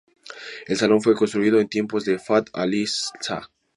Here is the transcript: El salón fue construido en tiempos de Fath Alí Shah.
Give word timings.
El 0.65 0.77
salón 0.77 0.99
fue 1.03 1.13
construido 1.15 1.59
en 1.59 1.69
tiempos 1.69 2.05
de 2.05 2.17
Fath 2.17 2.49
Alí 2.53 2.85
Shah. 2.87 3.51